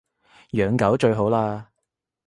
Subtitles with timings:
[0.53, 1.65] 養狗最好喇